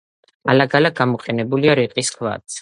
ალაგ-ალაგ 0.53 0.95
გამოყენებულია 1.01 1.77
რიყის 1.81 2.11
ქვაც. 2.17 2.59